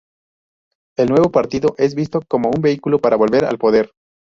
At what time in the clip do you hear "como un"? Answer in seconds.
2.27-2.63